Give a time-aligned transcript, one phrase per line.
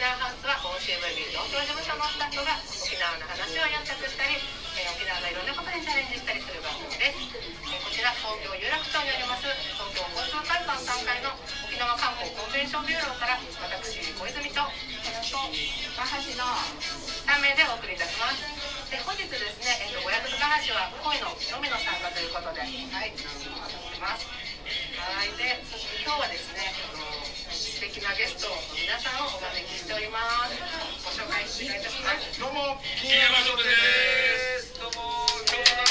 [0.00, 4.40] 縄ハウスは OCVB 東京事務所のスタッフが沖縄の話をやったくしたり、
[4.80, 6.32] え沖縄のいろんなことにチャレンジした。
[6.32, 9.44] りする番組です、えこちら東京有楽町にあります
[9.76, 11.36] 東京交通会館3階の
[11.68, 16.48] 沖縄観光コンベンションビューローから私小泉と高橋の
[17.28, 18.40] 3名でお送りいたします
[18.88, 24.24] で本日ですね、えー、と500高橋は恋ののみの参加ということではいおります
[24.96, 25.60] はいで
[26.00, 27.19] 今日はですねあの
[27.80, 30.52] 素敵なゲストの皆さんをお招きしております
[31.00, 33.72] ご紹介お願いいたしますどうも、金山翔太で
[34.60, 34.76] す。
[34.76, 35.88] どうも、京都の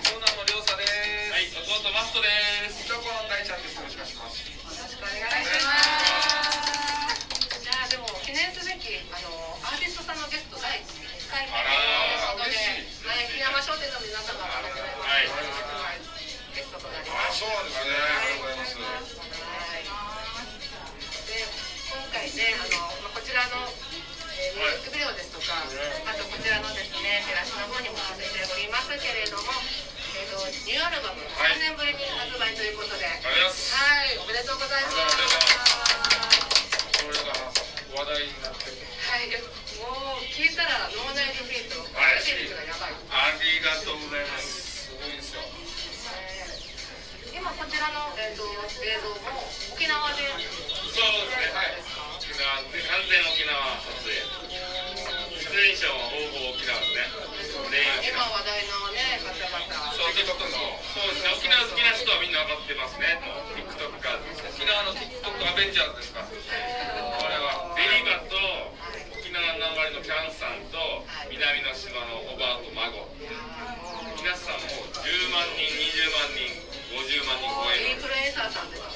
[0.00, 1.28] 長男の亮太です。
[1.28, 2.80] はい、弟マストです。
[2.80, 3.76] いとこの大ちゃんです。
[3.76, 4.40] よろしくお願いします。
[4.40, 5.76] よろしくお願いしま
[7.12, 10.88] すじゃあでも記念すべきあのアーティストさんのゲスト第1
[11.28, 11.76] 回目とい
[12.16, 12.56] うことで、
[13.04, 15.28] はい、木山商店の皆様からいただきまはい
[16.56, 17.94] ゲストとなり、ますそうなんですね。
[17.94, 18.69] ありがとうございます。
[25.70, 29.54] あとこちらのですね、照らしの方にも載せておりますけれども。
[30.18, 33.06] えー、と、ニューアルバム、はい3年ぶりに発売ということで。
[33.06, 33.70] はいます。
[33.70, 34.98] い、おめでとうございます。
[36.98, 37.38] これが
[38.02, 38.82] 話題になってる。
[38.82, 39.30] はい、
[39.78, 42.98] もう聞いたら脳内リピート、はいリピートがやばい。
[43.14, 44.90] ありがとうございます。
[44.90, 45.46] すごいですよ。
[47.30, 51.54] 今こちらの、えー、と映像も沖縄でそうですね。
[51.54, 51.78] はい。
[52.18, 54.49] 沖縄で完全沖縄撮影。
[55.60, 57.04] 出演者はほぼ沖縄ですね。
[57.68, 58.16] 全員沖今。
[58.16, 60.56] 話題のね方々そう、TikTok の。
[60.88, 61.36] そうですね。
[61.36, 63.20] 沖縄好きな人はみんな分かってますね。
[63.68, 64.16] TikTok か。
[64.56, 66.24] 沖縄の TikTok アベンジャーズですか。
[66.24, 68.40] これはベリバと
[69.20, 70.80] 沖縄なまりのキャンさんと
[71.28, 73.12] 南の島のおばあと孫
[74.16, 76.56] 皆さんもう10万人20万人
[76.88, 78.89] 50万人超えるインフルエンサーさんです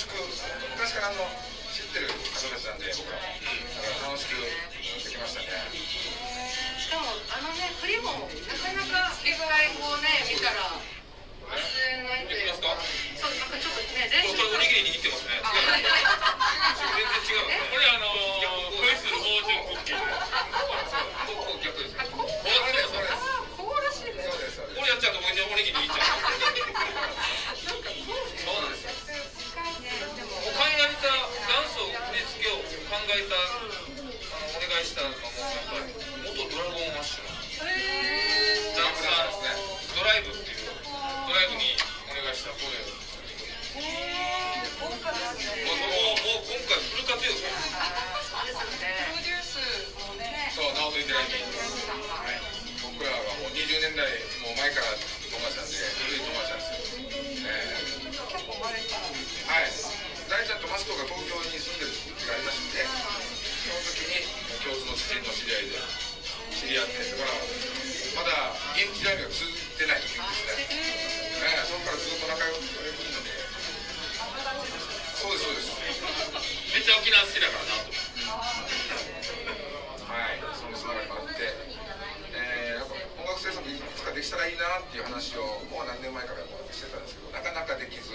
[0.00, 1.28] しく、昔からあの、
[1.68, 3.28] 知ってる方たちなんで、僕らも。
[3.28, 5.52] だから、楽しくできましたね。
[6.80, 12.74] しかもあのね振りもなかなか一回こうね見たら忘れないというか
[13.14, 25.99] そうなんかちょっとね練習これおにぎり握ってますねあ違う全然違うこれあのー恋する芳醇クッキーここ逆ですこうこうやってそうですあこうらしいです、これやっちゃうとおにぎり握っちゃう
[66.70, 67.34] 知り合って、だから
[68.14, 70.70] まだ現地ライブが続いてない時ですね。
[70.70, 73.34] ええそこからずっと仲良くされるので。
[75.18, 75.66] そうですそうです。
[76.70, 77.90] めっちゃ沖縄好きだからなと
[80.14, 80.38] はい。
[80.54, 81.42] そのつながりもあって、
[82.38, 88.14] えー、なんか音楽制作いつかできたらいいなっていう話をもう何年前からしてたんですけど、なかなかできず、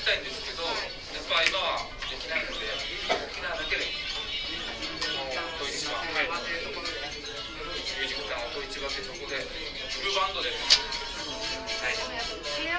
[0.00, 0.72] きたいんですけどや
[1.20, 2.64] っぱ今はできないので
[3.28, 9.44] 沖縄だけでもう、ミュージックタウン音市場ってとこで
[9.92, 10.48] フルバンドで。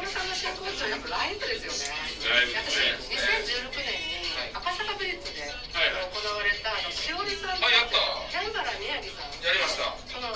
[0.01, 0.17] 私
[3.09, 7.97] 2016年に赤坂ブリッツで行われたあのしおりさんとあやった
[8.31, 10.30] 山原宮城さんやりましたその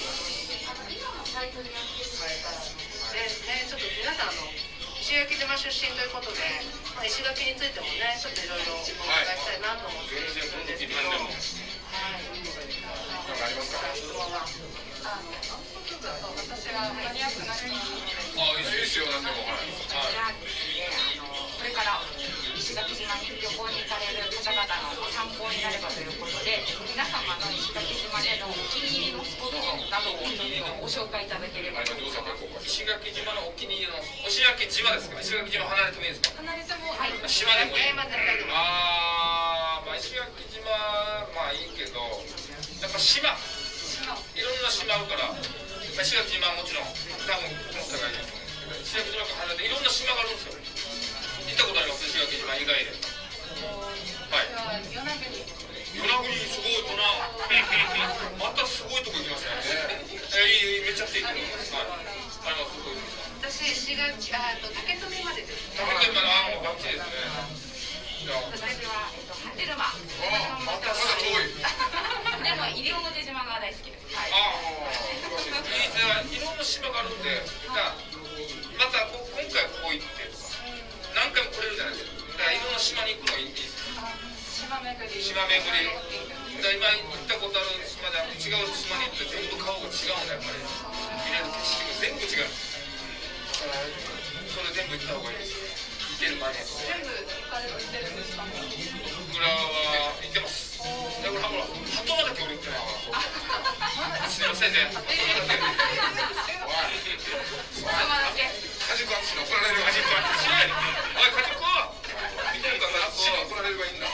[2.40, 2.72] ます
[3.12, 4.48] でねちょっと皆さんあの
[5.00, 6.38] 石垣島出身ということで、
[6.96, 11.12] まあ、石垣についてもねちょっといろいろお伺いしたいなと思ってるんですけど、全然なん
[13.36, 13.82] かありますか？
[13.92, 14.46] 質問は
[15.02, 19.10] 私はマニアックな質問なのであいいいいですよ。
[19.10, 19.66] なんでもはい。
[19.66, 20.38] はい。
[20.38, 20.71] あのこ
[21.72, 21.96] れから
[22.52, 24.60] 石垣島に旅行に行かれる方々
[24.92, 29.56] の参考になればということで皆様の石垣島でのお気に入りのスポット
[29.88, 30.20] などを
[30.84, 33.96] ご紹介いただければとあのどうさんからこうか石垣島のお気に入りの
[34.28, 35.16] 石垣島ですか？
[35.24, 36.36] 石垣島離れてもいいですか？
[36.36, 37.10] 離れてもはい。
[37.24, 40.68] 島でもいいえーまあまあ石垣島
[41.32, 42.20] まあいいけど
[42.84, 43.32] やっぱ島。
[44.36, 45.38] いろんな島あるからま
[45.98, 48.36] あ石垣島はもちろん多分この人がいると思う。
[48.36, 50.52] んですけど石垣島から離れていろんな島があるんですよ
[52.48, 52.90] あります石垣島以外で
[54.32, 54.48] はい。
[54.90, 55.28] 与那国
[55.92, 57.04] 与那国すごいとな。
[58.40, 59.60] またすごいとこ行きましたね。
[60.34, 61.72] えいいいいめっちゃっていいと思います。
[61.74, 61.84] はい。
[61.84, 62.96] あれもすごい
[63.44, 63.92] 私
[64.32, 65.76] あと竹富までです。
[65.76, 67.12] 食べて今のあもうバッチリですね。
[68.86, 69.12] は、
[69.58, 71.01] えっと、あまたま
[94.72, 98.24] 全部行った方がいいです行ける前に全部行かれてるんで。
[98.24, 98.40] すか
[99.28, 100.80] 僕らは行ってます。
[100.80, 102.88] だからほら鳩間だけ俺行ってない
[104.32, 104.88] すいませんね。
[104.88, 105.60] 鳩間だけ
[106.64, 106.96] おい。
[109.44, 109.92] 怒られるおい。
[109.92, 110.08] カジ君
[112.56, 112.88] 見てるか
[113.44, 114.06] 怒られればいいんだ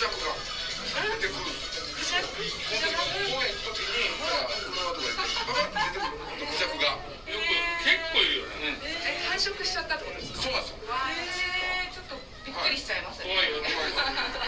[0.00, 0.40] ジャクが出
[1.20, 2.40] てくるんですよ本
[2.80, 2.96] 当に
[3.36, 6.08] 公園行く時に車とかでパパって出てく
[8.16, 8.48] る
[8.80, 10.80] え繁殖しちゃったってことですかそうなんです
[11.44, 13.28] よ、ちょっとびっくりしちゃいます、で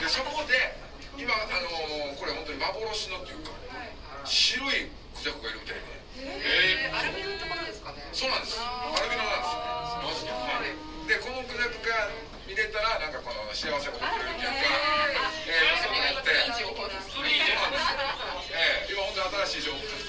[0.09, 0.73] そこで
[1.21, 3.53] 今あのこれ本当に幻のっていうか
[4.25, 5.85] 白いクジャクがいるみたいで
[6.17, 10.33] ええー、アルビノのところですかねそうなんですアルビノなんですマジで
[11.13, 12.09] でこのクジャクが
[12.49, 14.57] 見れたらなんかこの幸せを送れるっていう
[15.21, 15.22] か。
[15.47, 20.07] えーそう思っていい情報ですそうなんですえー今本当に新しい情報です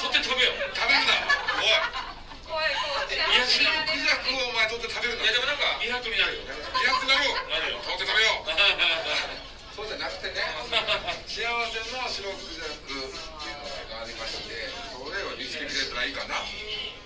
[0.00, 1.12] 取って食べよう食べるな
[1.60, 1.72] おい
[2.46, 8.48] 怖い怖いいや知らんクジャクをお前取って食べるないやでもなんか美白になるよねリアクなるよなるよ取って食べよう
[9.72, 10.40] そうじゃなくてね
[11.24, 16.44] 幸せの白クジャクっていうのがありましてそれを見つけてくれたらいいかな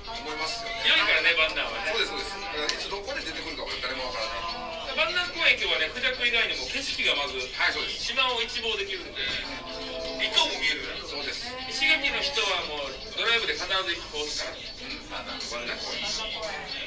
[0.07, 1.91] 思いますよね良いからねバンナーはね。
[1.95, 2.31] そうですそうです。
[2.39, 3.36] だからいつどこで出て
[5.47, 8.03] ないバンナー公園今日はねクジャク以外にも景色がまずはいそうです。
[8.03, 9.23] 島を一望できるんで。
[10.19, 10.83] 離島も見える。
[11.07, 11.47] そうです。
[11.71, 14.57] 石垣の人はもうドライブで必ず行くコースから。
[15.07, 15.71] バンナー公園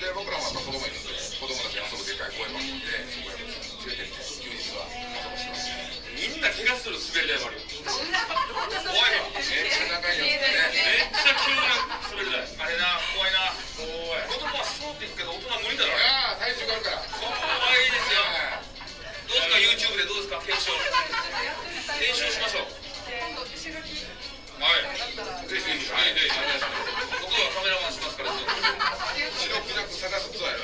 [0.03, 5.71] で僕らもやっぱ子供いるんで子供たちが遊ぶでかい公園もあるんでそこへ連れてって休日は遊ばしてます。
[6.19, 7.63] みんな怪我する滑り台もあるよ。
[7.63, 9.31] 怖いわ。
[9.31, 10.67] めっちゃ長いやつね。
[10.83, 11.63] めっちゃ急な
[12.11, 12.43] 滑り台
[19.99, 20.39] でどうですか？
[20.39, 20.71] 検証。
[21.99, 22.71] 検証しましょう。
[22.71, 23.83] 今度石垣
[24.59, 24.87] はい。
[25.47, 25.91] ぜひぜひ。
[25.91, 26.15] はい。
[26.15, 26.59] ぜひお願い。
[26.59, 30.63] します僕はカメラマンしますから白クジャク探すツアーや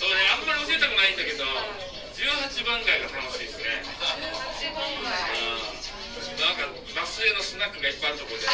[0.00, 1.12] そうねあんまり教えたくない。
[1.12, 3.52] んだけど18番街が楽しい。
[3.52, 7.92] ですね18番うん街なんかバスへのスナックがい。
[7.92, 8.10] っぱい。
[8.10, 8.50] あるとこでこ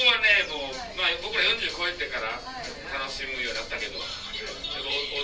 [0.00, 2.40] こはねもう、まあ、僕ら40超えてから
[2.92, 3.98] 楽しむようになったけど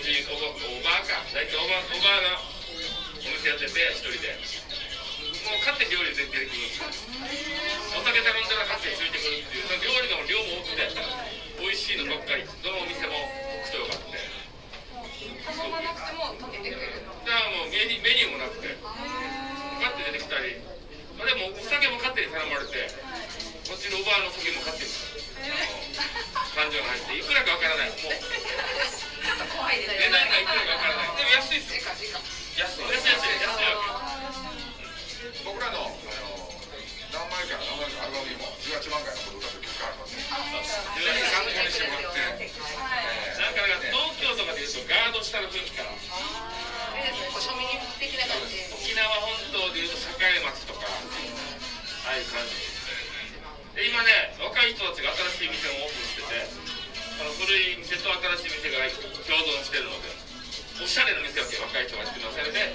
[0.07, 4.39] おおばおばあか大体おばおばあがお店やってて一人で。
[5.43, 6.87] もう勝手に料理出てくるんですよ。
[6.87, 10.87] お酒頼んだら勝手についてくるっていう料理の量も多くて
[11.59, 13.19] 美味しいのばっかりどのお店も
[13.67, 14.23] 人よかって
[15.43, 18.79] 頼まなくても溶けてくれるだからもうメニューメニューもなくて。
[19.77, 20.57] 勝手に出てきたり、
[21.19, 22.89] まあ、でもお酒も勝手に頼まれて
[23.69, 24.91] こっちのおばあの酒も勝手に
[26.55, 27.91] 感情が入っていくらかわからない。
[27.91, 28.17] もう
[29.27, 34.07] ちょっと怖いです値段がいくらかわからないでも安いっすよ安い安い安い安い
[35.43, 36.47] 僕らのあの
[37.11, 42.51] 何枚かな何枚かにも18番街のこと歌ってる曲ありますねあそれに参考にしてもらって、
[43.41, 47.67] なんかなんか東京とかでいうとガード下の雰囲気かないいですねこう庶民
[47.99, 52.55] 的な感じ沖縄本島でいうと栄町とかああいう感じ
[53.75, 56.66] で今ね若い人たちが新しい店もオープンしてて。
[57.17, 58.85] その古い店と新しい店が
[59.25, 60.09] 共存してるので
[60.83, 62.69] おしゃれな店わけ若い人が作るのそれで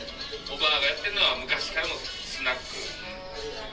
[0.49, 1.93] おばあがやってるのは昔からの
[2.25, 2.73] スナック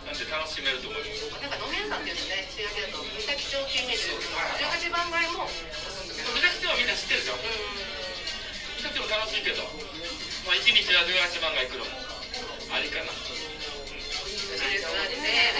[0.04, 1.40] なんで楽しめると思います。
[1.40, 4.40] なんか飲み屋さんっていうとね仕上げだと三崎町ってイメージですけど
[4.88, 7.36] 18番街もおすすめ目指してはみんな知ってるじゃん。
[8.76, 9.64] 見てても楽しいけど、
[10.46, 11.90] まあ、一日は18番街行くのも
[12.70, 13.10] ありかな。
[13.12, 13.16] い
[14.68, 15.52] いですね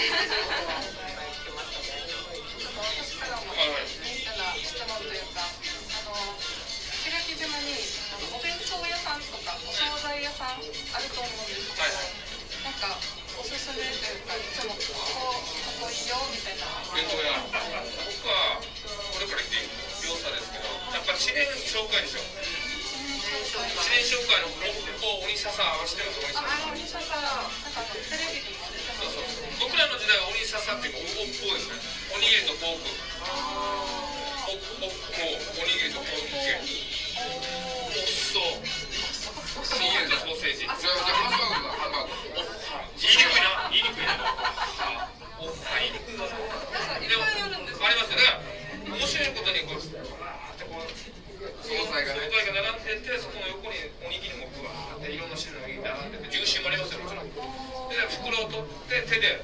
[22.07, 22.21] 紹介でしょ
[23.83, 24.47] 知念紹介の
[25.01, 27.03] こう鬼笹合わせてると鬼笹あお兄さん。
[27.03, 27.49] からなん。
[27.49, 31.75] かテレビにも出てますそうそう僕らの時代は鬼笹っていうかおおっぽですね
[32.13, 32.87] おにぎりとポーク
[34.47, 36.55] おおっぽおにぎりとポーク系
[37.19, 38.55] おっそう
[39.59, 42.11] おにぎりとソーセージじゃあじゃあハンバーグだハンバーグ
[42.99, 44.15] 言いにくいな言いにくいな
[45.39, 46.23] お言いにくいな
[47.07, 47.23] でも
[47.85, 48.48] ありますよね
[58.89, 59.39] 再贴点